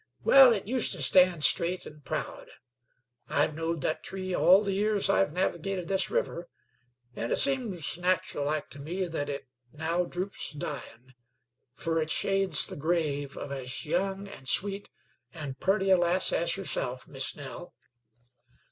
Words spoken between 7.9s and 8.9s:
natural like to